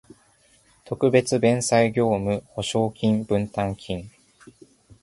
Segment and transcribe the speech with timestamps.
[0.83, 4.09] 特別弁済業務保証金分担金